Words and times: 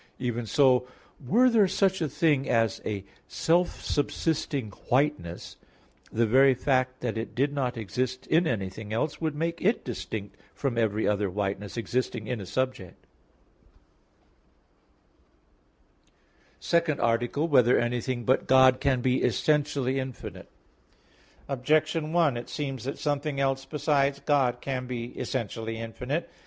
Even 0.17 0.47
so, 0.47 0.87
were 1.23 1.47
there 1.47 1.67
such 1.67 2.01
a 2.01 2.09
thing 2.09 2.49
as 2.49 2.81
a 2.83 3.03
self 3.27 3.83
subsisting 3.83 4.71
whiteness, 4.89 5.57
the 6.11 6.25
very 6.25 6.55
fact 6.55 7.01
that 7.01 7.19
it 7.19 7.35
did 7.35 7.53
not 7.53 7.77
exist 7.77 8.25
in 8.25 8.47
anything 8.47 8.91
else, 8.91 9.21
would 9.21 9.35
make 9.35 9.61
it 9.61 9.83
distinct 9.85 10.37
from 10.55 10.75
every 10.75 11.07
other 11.07 11.29
whiteness 11.29 11.77
existing 11.77 12.25
in 12.25 12.41
a 12.41 12.47
subject._______________________ 12.47 13.03
SECOND 16.59 16.99
ARTICLE 16.99 17.43
[I, 17.43 17.45
Q. 17.45 17.49
7, 17.51 17.51
Art. 17.51 17.51
2] 17.51 17.51
Whether 17.69 17.79
Anything 17.79 18.23
but 18.25 18.47
God 18.47 18.79
Can 18.79 19.01
Be 19.01 19.21
Essentially 19.21 19.99
Infinite? 19.99 20.49
Objection 21.47 22.11
1: 22.11 22.37
It 22.37 22.49
seems 22.49 22.85
that 22.85 22.97
something 22.97 23.39
else 23.39 23.65
besides 23.65 24.19
God 24.19 24.61
can 24.61 24.87
be 24.87 25.09
essentially 25.09 25.77
infinite. 25.77 26.27